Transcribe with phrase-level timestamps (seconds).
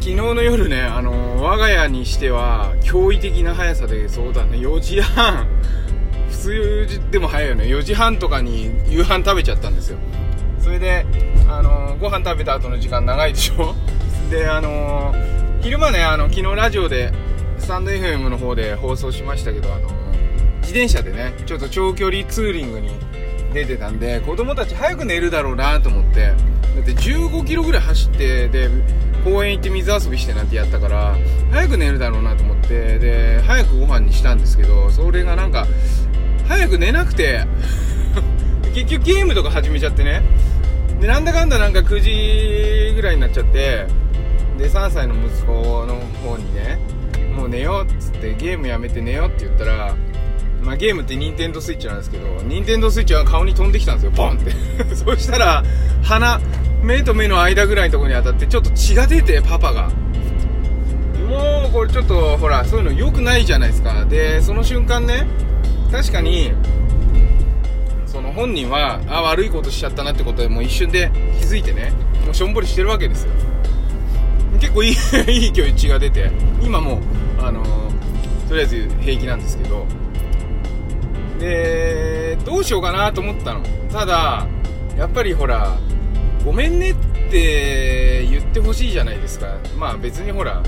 [0.00, 5.46] 昨日の夜ね、あの我が家にしては驚異的な速さでそうだね4時半。
[6.30, 7.64] 普通でも早いよね。
[7.64, 9.98] 4時半とかに夕飯食べちゃったんですよ。
[10.58, 11.04] それで、
[11.48, 13.74] あのご飯食べた後の時間長いでしょ？
[14.30, 15.14] であの
[15.60, 17.12] 昼間ねあの昨日ラジオで
[17.58, 19.88] スタンド FM の方で放送しましたけどあの
[20.62, 22.90] 自転車でねちょっと長距離ツーリングに
[23.52, 26.32] 出てたんで子供たち早く寝るだろうなと思って。
[26.70, 28.70] だって15キロぐらい走ってで
[29.20, 31.16] 公園行って水遊びしてなんてやったから
[31.50, 35.66] 早く寝るだろうなと思ってで早くご飯にしたんですけどそれがなんか
[36.48, 37.44] 早く寝なくて
[38.74, 40.22] 結局ゲームとか始めちゃってね。
[41.00, 42.00] でなんだかんだなんか9
[42.90, 43.86] 時ぐらいになっちゃって
[44.58, 46.78] で3歳の息子の方にね
[47.34, 49.94] もう寝ようっつってゲームやめて寝ようって言ったら
[50.62, 54.52] まあ、ゲームってニンテンドスイッチなんですけどニンテンドスイッチは顔に飛んできたんですよボンって。
[54.94, 55.64] そしたら
[56.02, 56.38] 鼻
[56.82, 59.90] 目と目の間ぐらいのところに当たってちょっと血が出てパパが。
[61.28, 64.04] もうこれちょっとほらそういうの良くないじゃないですか。
[64.04, 65.26] でその瞬間ね
[65.92, 66.52] 確かに
[68.06, 71.92] その本人はあ悪いことしちゃったなってことでもう一瞬で気づいてね
[72.24, 73.32] もうしょんぼりしてるわけですよ。
[74.58, 74.90] 結構いい
[75.28, 76.98] いい勢い血が出て今もう
[77.40, 79.86] あのー、とりあえず平気なんですけど。
[81.38, 83.60] でどうしようかなと思ったの。
[83.90, 84.46] ただ
[84.98, 85.76] やっぱりほら
[86.44, 86.94] ごめんねっ
[87.30, 89.56] て言ってほしいじゃないですか。
[89.78, 90.62] まあ別にほら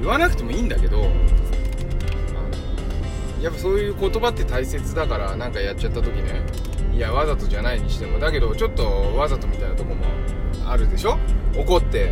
[0.00, 1.02] 言わなくてもいいんだけど
[3.40, 6.42] やっぱそういう言葉って大切だからなんかやっちゃった時ね
[6.92, 8.84] いやわざとじゃないにしてもだけどちょっと
[9.16, 10.04] わざとみたいなとこも
[10.66, 11.18] あるでしょ？
[11.56, 12.10] 怒って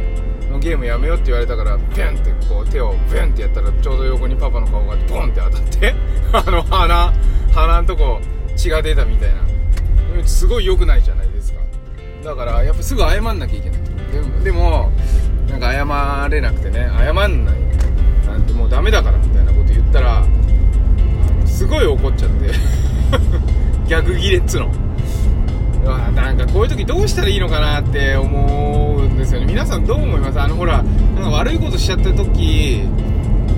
[0.61, 5.94] ゲームやめようって言われたからピュンってこう手をブンってやったらちょうど横にパパの顔がボンって当たって
[6.33, 7.12] あの鼻
[7.53, 8.20] 鼻んとこ
[8.56, 9.37] 血が出たみたいな。
[10.25, 11.61] すごい良くないじゃないですか。
[12.27, 13.80] だからやっぱすぐ謝んなきゃいけない。
[14.12, 14.91] でもでも
[15.48, 17.56] なんか謝れなくてね謝んない
[18.27, 20.24] なんてもうダメだからみたいなこと言ったら
[21.44, 22.50] すごい怒っちゃって。
[23.88, 24.69] 逆ギレっつの。
[26.16, 29.47] なんかこういう時どうしたらいいのかなって思うんですよね。
[29.47, 30.41] 皆さんどう思います？
[30.41, 32.81] あのほらなんか悪いことしちゃった時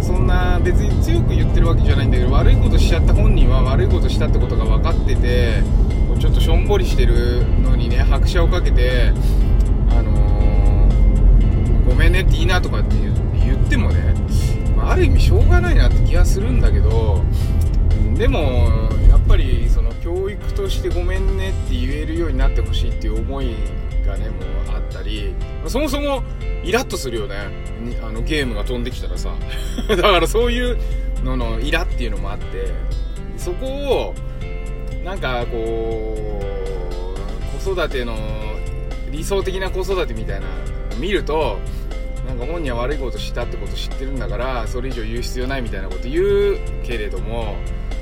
[0.02, 5.62] そんな別に強く言ってるわけじゃないんだけど悪いことしちゃった本人は悪いことしたってことが分かってて
[6.18, 9.12] ちょっとしょんぼりしてるのにね拍車をかけて
[9.90, 12.96] あのー、ごめんねっていいなとかって
[13.34, 14.14] 言ってもね、
[14.76, 17.22] まあ、る意味しょうがないなって気がするんだけど
[18.16, 18.40] でも
[19.08, 23.54] やっぱりその教育としてごめんねって言えるようになってほしいっていう思い
[24.04, 24.42] がねもう
[24.74, 25.34] あったり
[25.66, 26.24] そもそも
[26.64, 27.36] イラッとするよね。
[28.02, 29.30] あのゲームが飛んできたらさ。
[29.88, 30.78] だからそういう
[31.22, 32.72] ののイラっていうのもあって
[33.36, 34.14] そこを
[35.08, 36.14] なんかこ
[37.56, 38.14] う子育ての
[39.10, 40.46] 理想的な子育てみたいな
[40.98, 41.58] 見ると
[42.26, 47.56] なんか本人は悪いことしたってこと知ってるんだからそれ以上言う必要ないみたいなこと言うけれども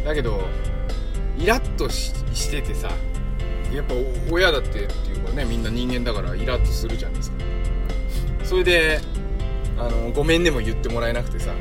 [0.04, 0.48] だけど
[1.38, 2.90] イラッとしててさ
[3.72, 3.94] やっぱ
[4.28, 7.36] 親だってっていうかねみんな人間だからイラッとするじゃないですか。
[8.42, 9.00] それで
[9.78, 11.52] あのごめんねも言ってもらえなくてさ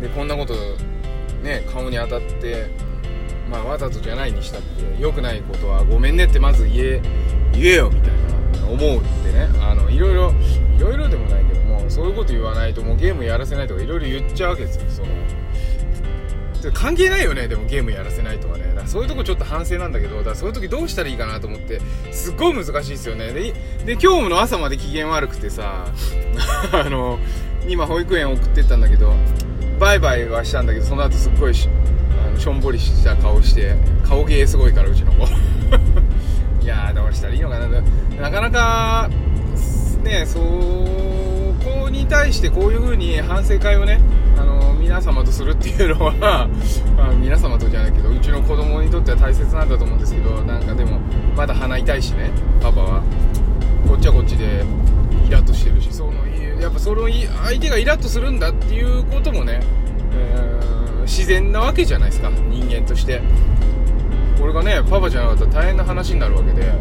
[0.00, 0.54] でこんなこと
[1.42, 2.89] ね顔に当たって
[3.50, 7.02] まあわざとじゃないにしたって良くないことはごめんねってまず言え
[7.52, 8.12] 言えよみたい
[8.62, 9.48] な思うってね。
[9.60, 10.32] あのいろいろ
[10.76, 14.84] いろいろでもないけどもそういうこと言わないともうゲームやらせないとかいろいろ言っちゃうわけですよ。
[14.88, 15.08] その
[16.74, 18.72] 関係ないよねでもゲームやらせないとはね。
[18.74, 21.80] だかそういうとこちょっと反省なんだけどだそういう時どうしたらいいかなと思って
[22.12, 23.32] すっごい難しいですよね。
[23.32, 23.52] で
[23.84, 25.86] で今日の朝まで機嫌悪くてさ
[26.72, 27.18] あの
[27.66, 29.14] 今保育園送ってったんだけど
[29.80, 31.66] バイバイはしたんだけどその後すっごいし
[32.22, 33.74] あのしょんぼりした顔して
[34.06, 35.26] 顔芸すごいからうちの子。
[36.62, 37.66] いやーどうしたらいいのかな。
[38.20, 39.10] なかなか
[40.04, 44.00] ねそこに対してこういう風に反省会をね
[44.36, 46.12] あの皆様とするっていうのは、
[46.96, 50.98] まあ、皆様とじゃないけどうちの子供にとっては大切なんだと思うんですけどなんかでも
[51.34, 52.30] まだ鼻痛いしね
[52.60, 53.02] パパは。
[56.90, 59.60] その相手がイラッとするんだっていうこともね、
[60.12, 63.22] えー、自然なわけじゃないですか人間として。
[64.40, 66.72] これがねパパじゃなかったら大変な話になるわけで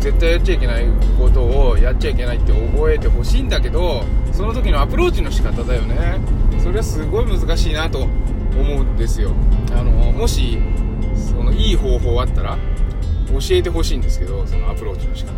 [0.00, 0.86] 絶対やっちゃいけない
[1.18, 6.18] ことをやっちゃいけないって覚えてほしいんだけどその時のアプローチの仕方だよね。
[6.58, 8.10] それはすごい難しいなと思
[8.80, 9.32] うんですよ。
[9.72, 10.58] あのもし
[11.14, 12.58] そのいい方法あったら
[13.28, 15.32] 教えてほしいんですけどそのアプローチの仕方。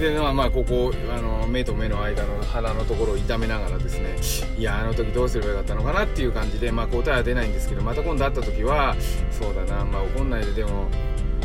[0.00, 4.16] でまあまあここあの目と目の間の鼻のところを痛めながらですね
[4.58, 8.96] いやあの時どうすればよかったのかなっていう感じでまあ答えは出ないんですけどまた今度会った時は
[9.30, 10.88] そうだなまあ怒んないででも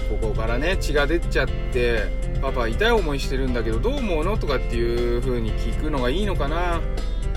[0.09, 2.03] ここからね血が出ちゃって
[2.41, 6.81] パパ痛い思いしてるんだけどどう思うのとかっていう風に聞くのがいいのかな。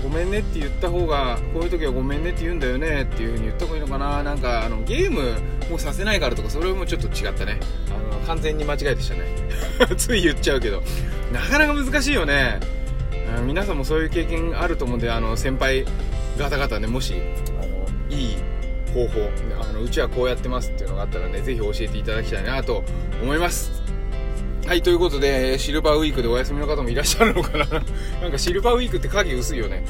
[0.01, 4.23] ごめんねって言った方がこういう時はごめんねって言うんだよねっていう風に言った方がいいのかな。
[4.23, 5.33] なんかあのゲーム
[5.69, 7.59] もさせないからとかそれもちょっと違ったね。
[7.89, 9.25] あの完全に間違いでしたね。
[9.97, 10.83] つい言っちゃうけど。
[11.33, 12.59] なかなか難しいよね。
[13.43, 15.85] 皆さんもそういう経験あると思うんであの先輩
[16.37, 17.13] 方々ねもし
[17.61, 18.37] あのいい
[18.93, 19.29] 方法
[19.61, 22.83] あのうちはこうやってますっていうのがあったらねぜひ教えていただきたいなと
[23.21, 23.83] 思います。
[24.65, 27.65] はいということでシルバーウィークでお休みの方もいらっしゃるのかな。
[28.21, 29.83] なんかシルバーウィークって影薄いよね。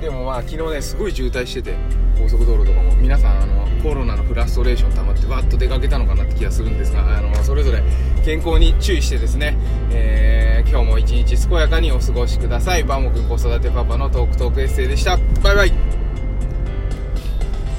[0.00, 1.74] でもまあ昨日ねすごい渋滞してて
[2.18, 2.94] 高速道路とかも。
[2.96, 7.82] 皆さんあのコロナのフラストレーション溜まってわっと出かけたのかなって気がするんですがあのそれぞれ
[8.24, 9.56] 健康に注意してですね、
[9.92, 12.82] えー、今日も一日健やかにお過ごしください。
[12.82, 15.16] バーモくん子育てパパのトークトークエッセイでした。
[15.42, 15.85] バイバイ。